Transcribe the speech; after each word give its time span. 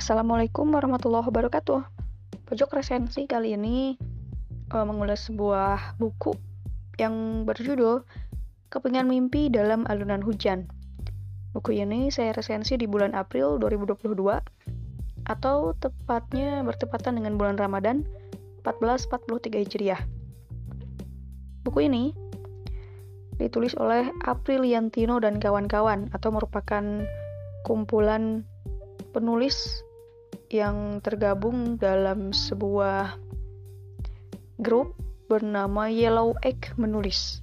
Assalamualaikum 0.00 0.72
warahmatullahi 0.72 1.28
wabarakatuh. 1.28 1.84
Pojok 2.48 2.72
resensi 2.72 3.28
kali 3.28 3.52
ini 3.52 4.00
uh, 4.72 4.80
mengulas 4.88 5.28
sebuah 5.28 6.00
buku 6.00 6.32
yang 6.96 7.44
berjudul 7.44 8.08
Kepingan 8.72 9.04
Mimpi 9.12 9.52
dalam 9.52 9.84
Alunan 9.92 10.24
Hujan. 10.24 10.72
Buku 11.52 11.76
ini 11.76 12.08
saya 12.08 12.32
resensi 12.32 12.80
di 12.80 12.88
bulan 12.88 13.12
April 13.12 13.60
2022 13.60 14.16
atau 15.28 15.76
tepatnya 15.76 16.64
bertepatan 16.64 17.20
dengan 17.20 17.36
bulan 17.36 17.60
Ramadan 17.60 18.08
1443 18.64 19.68
Hijriah. 19.68 20.00
Buku 21.60 21.92
ini 21.92 22.16
ditulis 23.36 23.76
oleh 23.76 24.08
Apriliantino 24.24 25.20
dan 25.20 25.36
kawan-kawan 25.36 26.08
atau 26.16 26.32
merupakan 26.32 27.04
kumpulan 27.68 28.48
penulis 29.12 29.84
yang 30.50 30.98
tergabung 30.98 31.78
dalam 31.78 32.34
sebuah 32.34 33.14
grup 34.58 34.98
bernama 35.30 35.86
Yellow 35.86 36.34
Egg 36.42 36.74
Menulis. 36.74 37.38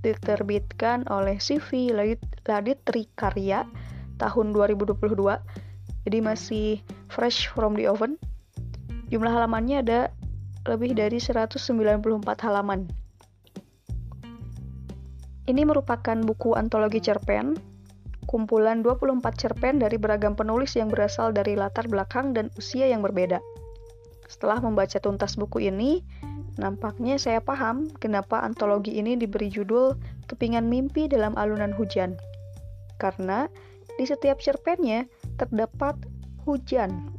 Diterbitkan 0.00 1.04
oleh 1.12 1.36
CV 1.36 1.92
Ladit 1.92 2.80
Trikarya 2.88 3.68
tahun 4.16 4.56
2022. 4.56 4.96
Jadi 6.08 6.18
masih 6.24 6.68
fresh 7.12 7.52
from 7.52 7.76
the 7.76 7.84
oven. 7.84 8.16
Jumlah 9.12 9.36
halamannya 9.36 9.84
ada 9.84 10.00
lebih 10.64 10.96
dari 10.96 11.20
194 11.20 11.60
halaman. 12.40 12.88
Ini 15.44 15.62
merupakan 15.68 16.16
buku 16.24 16.56
antologi 16.56 17.04
cerpen 17.04 17.52
kumpulan 18.30 18.86
24 18.86 19.26
cerpen 19.34 19.82
dari 19.82 19.98
beragam 19.98 20.38
penulis 20.38 20.78
yang 20.78 20.86
berasal 20.86 21.34
dari 21.34 21.58
latar 21.58 21.90
belakang 21.90 22.30
dan 22.30 22.46
usia 22.54 22.86
yang 22.86 23.02
berbeda. 23.02 23.42
Setelah 24.30 24.62
membaca 24.62 25.02
tuntas 25.02 25.34
buku 25.34 25.66
ini, 25.66 26.06
nampaknya 26.54 27.18
saya 27.18 27.42
paham 27.42 27.90
kenapa 27.98 28.46
antologi 28.46 28.94
ini 29.02 29.18
diberi 29.18 29.50
judul 29.50 29.98
Kepingan 30.30 30.70
Mimpi 30.70 31.10
dalam 31.10 31.34
Alunan 31.34 31.74
Hujan. 31.74 32.14
Karena 33.02 33.50
di 33.98 34.06
setiap 34.06 34.38
cerpennya 34.38 35.10
terdapat 35.34 35.98
hujan. 36.46 37.10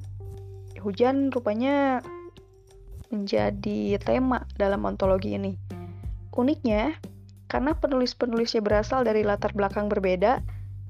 Hujan 0.80 1.28
rupanya 1.36 2.00
menjadi 3.12 4.00
tema 4.00 4.48
dalam 4.56 4.88
antologi 4.88 5.36
ini. 5.36 5.60
Uniknya, 6.32 6.96
karena 7.52 7.76
penulis-penulisnya 7.76 8.64
berasal 8.64 9.04
dari 9.04 9.28
latar 9.28 9.52
belakang 9.52 9.92
berbeda, 9.92 10.40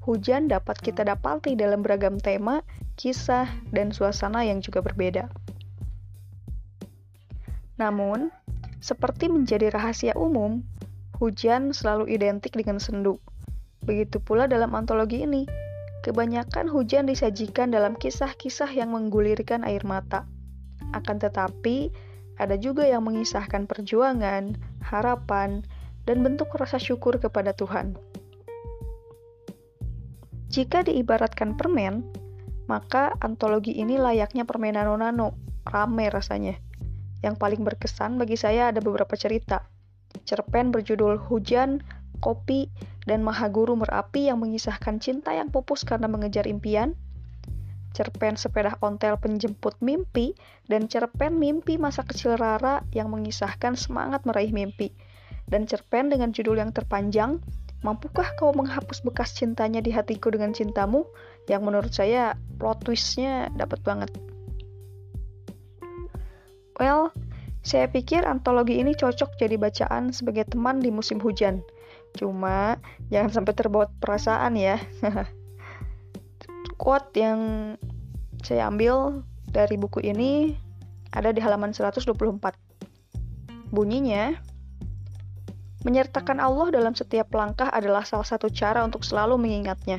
hujan 0.02 0.50
dapat 0.50 0.82
kita 0.82 1.06
dapati 1.06 1.54
dalam 1.54 1.86
beragam 1.86 2.18
tema, 2.18 2.66
kisah, 2.98 3.46
dan 3.70 3.94
suasana 3.94 4.42
yang 4.42 4.58
juga 4.58 4.82
berbeda. 4.82 5.30
Namun, 7.78 8.34
seperti 8.82 9.30
menjadi 9.30 9.70
rahasia 9.70 10.14
umum, 10.18 10.66
hujan 11.22 11.70
selalu 11.70 12.10
identik 12.10 12.50
dengan 12.50 12.82
sendu. 12.82 13.22
Begitu 13.86 14.18
pula 14.18 14.50
dalam 14.50 14.74
antologi 14.74 15.22
ini, 15.22 15.46
kebanyakan 16.02 16.66
hujan 16.66 17.06
disajikan 17.06 17.70
dalam 17.70 17.94
kisah-kisah 17.94 18.70
yang 18.74 18.90
menggulirkan 18.90 19.62
air 19.62 19.86
mata. 19.86 20.26
Akan 20.94 21.22
tetapi, 21.22 21.94
ada 22.42 22.58
juga 22.58 22.82
yang 22.82 23.06
mengisahkan 23.06 23.70
perjuangan, 23.70 24.58
harapan, 24.82 25.62
dan 26.02 26.26
bentuk 26.26 26.50
rasa 26.58 26.82
syukur 26.82 27.22
kepada 27.22 27.54
Tuhan. 27.54 27.94
Jika 30.52 30.84
diibaratkan 30.84 31.56
permen, 31.56 32.04
maka 32.68 33.16
antologi 33.24 33.72
ini 33.72 33.96
layaknya 33.96 34.44
permen 34.44 34.76
nano-nano, 34.76 35.32
rame 35.64 36.12
rasanya. 36.12 36.60
Yang 37.24 37.40
paling 37.40 37.64
berkesan 37.64 38.20
bagi 38.20 38.36
saya 38.36 38.68
ada 38.68 38.84
beberapa 38.84 39.16
cerita. 39.16 39.64
Cerpen 40.28 40.68
berjudul 40.68 41.16
Hujan, 41.16 41.80
Kopi, 42.20 42.68
dan 43.08 43.24
Mahaguru 43.24 43.80
Merapi 43.80 44.28
yang 44.28 44.44
mengisahkan 44.44 45.00
cinta 45.00 45.32
yang 45.32 45.48
pupus 45.48 45.88
karena 45.88 46.04
mengejar 46.04 46.44
impian. 46.44 47.00
Cerpen 47.96 48.36
Sepeda 48.36 48.76
Ontel 48.84 49.16
Penjemput 49.16 49.80
Mimpi, 49.80 50.36
dan 50.68 50.84
cerpen 50.84 51.40
Mimpi 51.40 51.80
Masa 51.80 52.04
Kecil 52.04 52.36
Rara 52.36 52.84
yang 52.92 53.08
mengisahkan 53.08 53.72
semangat 53.72 54.28
meraih 54.28 54.52
mimpi. 54.52 54.92
Dan 55.48 55.64
cerpen 55.64 56.12
dengan 56.12 56.28
judul 56.32 56.60
yang 56.60 56.76
terpanjang, 56.76 57.40
Mampukah 57.82 58.38
kau 58.38 58.54
menghapus 58.54 59.02
bekas 59.02 59.34
cintanya 59.34 59.82
di 59.82 59.90
hatiku 59.90 60.30
dengan 60.30 60.54
cintamu? 60.54 61.02
Yang 61.50 61.62
menurut 61.66 61.92
saya 61.92 62.38
plot 62.62 62.86
twistnya 62.86 63.50
dapat 63.58 63.82
banget. 63.82 64.10
Well, 66.78 67.10
saya 67.62 67.90
pikir 67.90 68.22
antologi 68.22 68.78
ini 68.78 68.94
cocok 68.94 69.34
jadi 69.38 69.58
bacaan 69.58 70.14
sebagai 70.14 70.46
teman 70.50 70.78
di 70.78 70.94
musim 70.94 71.18
hujan. 71.18 71.62
Cuma 72.14 72.78
jangan 73.10 73.42
sampai 73.42 73.54
terbawa 73.54 73.86
perasaan 73.98 74.54
ya. 74.54 74.78
Quote 76.82 77.14
yang 77.18 77.40
saya 78.42 78.70
ambil 78.70 79.26
dari 79.50 79.78
buku 79.78 80.02
ini 80.02 80.54
ada 81.14 81.30
di 81.34 81.38
halaman 81.38 81.74
124. 81.74 82.14
Bunyinya, 83.72 84.36
Menyertakan 85.82 86.38
Allah 86.38 86.70
dalam 86.70 86.94
setiap 86.94 87.34
langkah 87.34 87.66
adalah 87.66 88.06
salah 88.06 88.26
satu 88.26 88.46
cara 88.46 88.86
untuk 88.86 89.02
selalu 89.02 89.34
mengingatnya, 89.34 89.98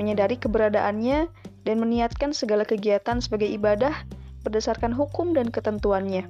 menyadari 0.00 0.40
keberadaannya, 0.40 1.28
dan 1.62 1.76
meniatkan 1.78 2.32
segala 2.32 2.64
kegiatan 2.64 3.20
sebagai 3.20 3.46
ibadah 3.52 3.92
berdasarkan 4.42 4.90
hukum 4.90 5.36
dan 5.36 5.52
ketentuannya. 5.52 6.26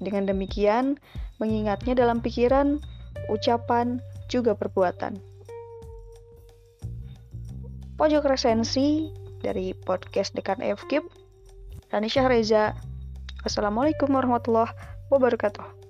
Dengan 0.00 0.26
demikian, 0.26 0.96
mengingatnya 1.38 1.92
dalam 1.92 2.24
pikiran, 2.24 2.80
ucapan, 3.28 4.00
juga 4.26 4.56
perbuatan. 4.58 5.20
Pojok 7.96 8.28
resensi 8.28 9.08
dari 9.40 9.72
podcast 9.72 10.36
Dekan 10.36 10.60
FKIP, 10.60 11.04
Ranisha 11.94 12.28
Reza. 12.28 12.76
Assalamualaikum 13.46 14.10
warahmatullahi 14.10 14.74
wabarakatuh. 15.08 15.85